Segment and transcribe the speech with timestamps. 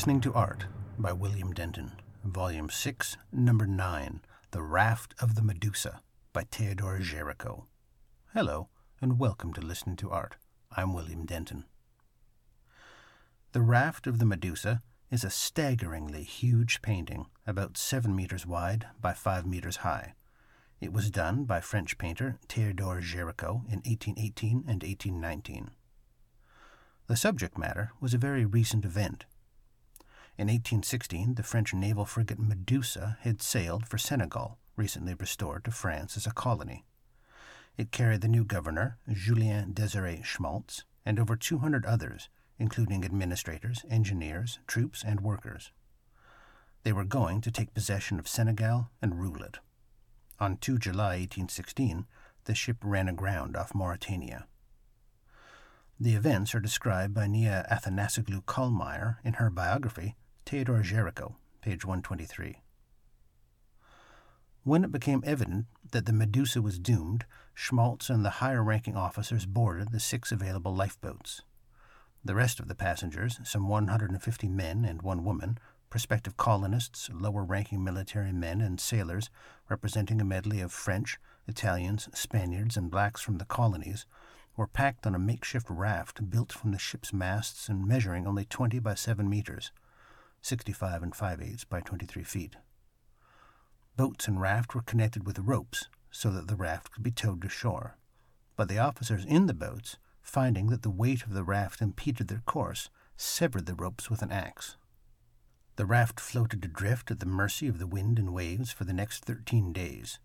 [0.00, 0.64] listening to Art
[0.98, 1.92] by William Denton,
[2.24, 6.00] Volume 6, Number 9, The Raft of the Medusa
[6.32, 7.64] by Theodore Géricault.
[8.32, 8.70] Hello,
[9.02, 10.36] and welcome to Listening to Art.
[10.74, 11.64] I'm William Denton.
[13.52, 19.12] The Raft of the Medusa is a staggeringly huge painting, about 7 meters wide by
[19.12, 20.14] 5 meters high.
[20.80, 25.72] It was done by French painter Theodore Géricault in 1818 and 1819.
[27.06, 29.26] The subject matter was a very recent event
[30.40, 36.16] in 1816, the French naval frigate Medusa had sailed for Senegal, recently restored to France
[36.16, 36.86] as a colony.
[37.76, 44.60] It carried the new governor, Julien Desire Schmaltz, and over 200 others, including administrators, engineers,
[44.66, 45.72] troops, and workers.
[46.84, 49.58] They were going to take possession of Senegal and rule it.
[50.38, 52.06] On 2 July 1816,
[52.44, 54.46] the ship ran aground off Mauritania.
[56.02, 62.60] The events are described by Nia Athanassoglou Kallmyer in her biography, Theodore Géricault, page 123.
[64.64, 67.24] When it became evident that the Medusa was doomed,
[67.54, 71.42] Schmaltz and the higher ranking officers boarded the six available lifeboats.
[72.24, 77.84] The rest of the passengers, some 150 men and one woman, prospective colonists, lower ranking
[77.84, 79.30] military men, and sailors
[79.68, 84.04] representing a medley of French, Italians, Spaniards, and blacks from the colonies,
[84.56, 88.78] were packed on a makeshift raft built from the ship's masts and measuring only 20
[88.80, 89.70] by 7 meters.
[90.42, 92.56] 65 and 5 eighths by 23 feet.
[93.96, 97.48] Boats and raft were connected with ropes so that the raft could be towed to
[97.48, 97.96] shore.
[98.56, 102.42] But the officers in the boats, finding that the weight of the raft impeded their
[102.46, 104.76] course, severed the ropes with an axe.
[105.76, 109.24] The raft floated adrift at the mercy of the wind and waves for the next
[109.24, 110.18] thirteen days.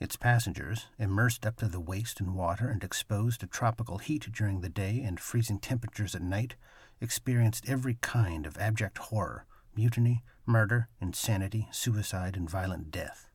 [0.00, 4.60] Its passengers, immersed up to the waist in water and exposed to tropical heat during
[4.60, 6.54] the day and freezing temperatures at night,
[7.00, 13.28] experienced every kind of abject horror mutiny, murder, insanity, suicide, and violent death.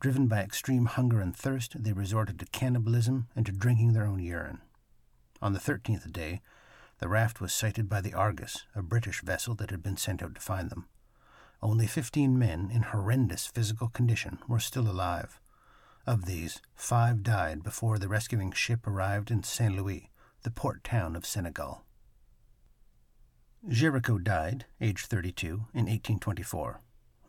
[0.00, 4.18] Driven by extreme hunger and thirst, they resorted to cannibalism and to drinking their own
[4.18, 4.58] urine.
[5.40, 6.40] On the thirteenth day,
[6.98, 10.34] the raft was sighted by the Argus, a British vessel that had been sent out
[10.34, 10.86] to find them.
[11.62, 15.38] Only fifteen men in horrendous physical condition were still alive.
[16.04, 20.10] Of these, five died before the rescuing ship arrived in Saint Louis,
[20.42, 21.84] the port town of Senegal.
[23.68, 26.80] Géricault died, aged 32, in 1824.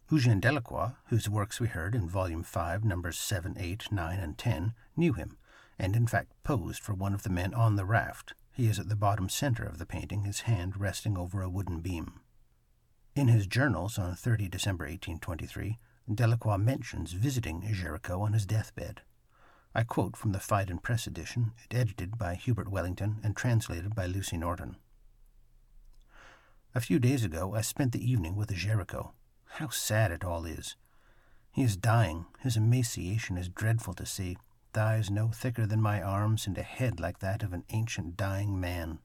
[0.09, 4.73] Eugène Delacroix, whose works we heard in Volume 5, Numbers 7, 8, 9, and 10,
[4.97, 5.37] knew him,
[5.77, 8.33] and in fact posed for one of the men on the raft.
[8.51, 11.81] He is at the bottom center of the painting, his hand resting over a wooden
[11.81, 12.19] beam.
[13.15, 15.77] In his journals on 30 December 1823,
[16.11, 19.01] Delacroix mentions visiting Géricault on his deathbed.
[19.75, 24.37] I quote from the Phaidon Press edition, edited by Hubert Wellington and translated by Lucy
[24.37, 24.77] Norton.
[26.75, 29.11] A few days ago I spent the evening with Géricault.
[29.45, 30.75] How sad it all is.
[31.51, 32.25] He is dying.
[32.39, 34.37] His emaciation is dreadful to see.
[34.73, 38.59] Thighs no thicker than my arms, and a head like that of an ancient dying
[38.59, 38.97] man.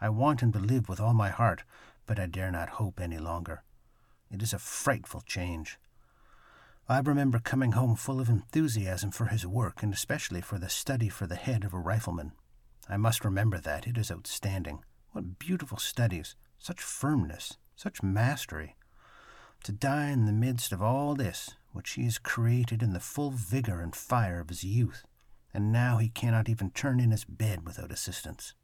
[0.00, 1.62] I want him to live with all my heart,
[2.06, 3.64] but I dare not hope any longer.
[4.30, 5.78] It is a frightful change.
[6.88, 11.10] I remember coming home full of enthusiasm for his work, and especially for the study
[11.10, 12.32] for the head of a rifleman.
[12.88, 13.86] I must remember that.
[13.86, 14.78] It is outstanding.
[15.12, 16.34] What beautiful studies!
[16.58, 18.76] Such firmness, such mastery.
[19.64, 23.30] To die in the midst of all this, which he has created in the full
[23.30, 25.04] vigor and fire of his youth,
[25.54, 28.54] and now he cannot even turn in his bed without assistance.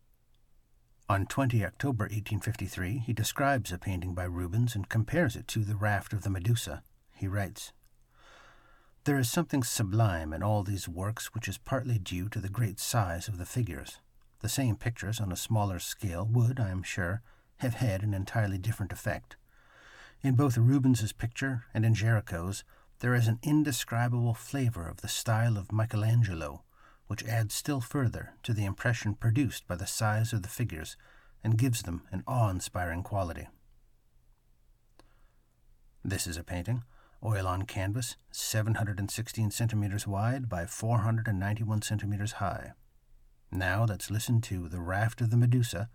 [1.09, 5.77] On 20 October 1853, he describes a painting by Rubens and compares it to the
[5.77, 6.83] raft of the Medusa.
[7.15, 7.73] He writes,
[9.05, 12.81] There is something sublime in all these works which is partly due to the great
[12.81, 13.99] size of the figures.
[14.41, 17.23] The same pictures on a smaller scale would, I am sure,
[17.59, 19.37] have had an entirely different effect.
[20.23, 22.65] In both Rubens's picture and in Géricault's,
[23.01, 26.63] there is an indescribable flavor of the style of Michelangelo,
[27.07, 30.97] which adds still further to the impression produced by the size of the figures
[31.43, 33.49] and gives them an awe inspiring quality.
[36.03, 36.85] This is a painting,
[37.23, 42.73] oil on canvas, 716 centimeters wide by 491 centimeters high.
[43.51, 45.89] Now let's listen to The Raft of the Medusa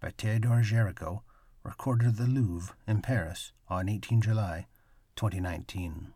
[0.00, 1.22] by Theodore Géricault,
[1.62, 4.66] recorded at the Louvre in Paris on 18 July
[5.16, 6.12] 2019.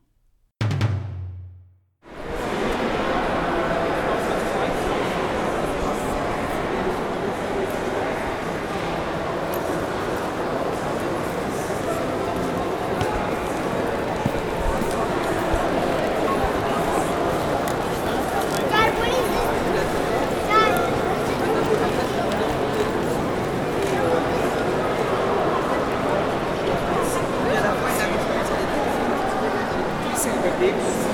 [30.58, 31.10] Thank.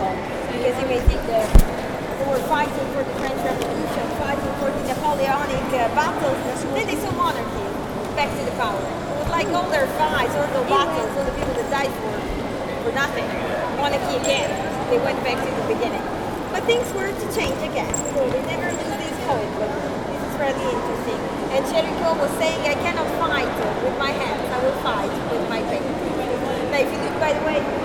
[0.00, 0.16] People,
[0.56, 4.80] because you may think that they were fighting for the French Revolution, fighting for the
[4.88, 6.40] Napoleonic uh, battles.
[6.72, 7.68] Then they saw monarchy
[8.16, 8.80] back to the power.
[9.20, 12.16] Was like all their fights, all the battles, all the people that died for
[12.80, 13.28] for nothing.
[13.76, 14.48] Monarchy again.
[14.88, 16.00] They went back to the beginning.
[16.48, 19.52] But things were to change again, so they never lose this hope.
[19.52, 21.20] This is really interesting.
[21.52, 23.52] And Géricault was saying, I cannot fight
[23.84, 25.84] with my hands, I will fight with my faith.
[26.72, 27.79] Now, if you look, by the way,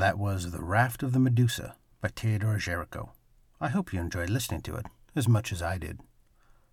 [0.00, 3.10] That was The Raft of the Medusa by Theodore Géricault.
[3.60, 6.00] I hope you enjoyed listening to it as much as I did.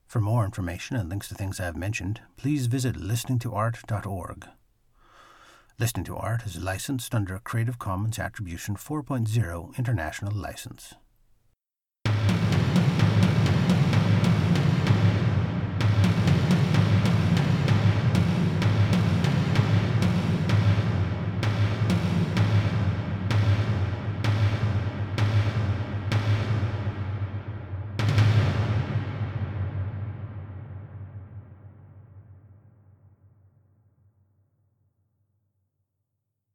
[0.06, 4.48] For more information and links to things I have mentioned, please visit listeningtoart.org.
[5.78, 10.94] Listening to Art is licensed under a Creative Commons Attribution 4.0 international license.